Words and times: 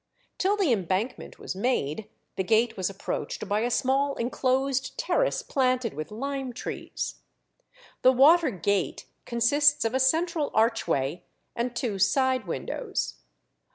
Till 0.39 0.57
the 0.57 0.73
Embankment 0.73 1.37
was 1.37 1.53
made, 1.55 2.09
the 2.35 2.43
gate 2.43 2.75
was 2.75 2.89
approached 2.89 3.47
by 3.47 3.59
a 3.59 3.69
small 3.69 4.15
enclosed 4.15 4.97
terrace 4.97 5.43
planted 5.43 5.93
with 5.93 6.09
lime 6.09 6.53
trees. 6.53 7.19
The 8.01 8.11
water 8.11 8.49
gate 8.49 9.05
consists 9.25 9.85
of 9.85 9.93
a 9.93 9.99
central 9.99 10.49
archway 10.55 11.23
and 11.55 11.75
two 11.75 11.99
side 11.99 12.47
windows. 12.47 13.17